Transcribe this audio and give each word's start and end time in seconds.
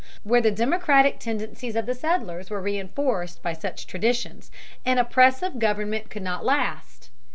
Where 0.23 0.41
the 0.41 0.49
democratic 0.49 1.19
tendencies 1.19 1.75
of 1.75 1.85
the 1.85 1.93
settlers 1.93 2.49
were 2.49 2.59
reinforced 2.59 3.43
by 3.43 3.53
such 3.53 3.85
traditions, 3.85 4.49
an 4.83 4.97
oppressive 4.97 5.59
government 5.59 6.09
could 6.09 6.23
not 6.23 6.43
last. 6.43 7.11